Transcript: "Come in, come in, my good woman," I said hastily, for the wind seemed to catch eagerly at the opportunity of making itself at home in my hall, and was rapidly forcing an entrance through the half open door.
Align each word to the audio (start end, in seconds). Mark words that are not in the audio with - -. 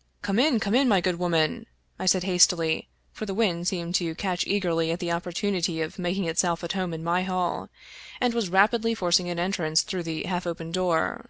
"Come 0.22 0.38
in, 0.38 0.58
come 0.58 0.74
in, 0.74 0.88
my 0.88 1.02
good 1.02 1.18
woman," 1.18 1.66
I 1.98 2.06
said 2.06 2.22
hastily, 2.24 2.88
for 3.12 3.26
the 3.26 3.34
wind 3.34 3.68
seemed 3.68 3.94
to 3.96 4.14
catch 4.14 4.46
eagerly 4.46 4.90
at 4.90 5.00
the 5.00 5.12
opportunity 5.12 5.82
of 5.82 5.98
making 5.98 6.24
itself 6.24 6.64
at 6.64 6.72
home 6.72 6.94
in 6.94 7.04
my 7.04 7.24
hall, 7.24 7.68
and 8.18 8.32
was 8.32 8.48
rapidly 8.48 8.94
forcing 8.94 9.28
an 9.28 9.38
entrance 9.38 9.82
through 9.82 10.04
the 10.04 10.22
half 10.22 10.46
open 10.46 10.72
door. 10.72 11.26